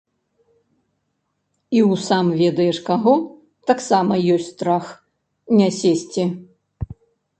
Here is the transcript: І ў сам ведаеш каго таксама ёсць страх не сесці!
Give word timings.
І 1.77 1.81
ў 1.91 1.93
сам 2.07 2.25
ведаеш 2.41 2.77
каго 2.89 3.13
таксама 3.73 4.13
ёсць 4.37 4.51
страх 4.57 4.85
не 5.61 5.69
сесці! 5.85 6.25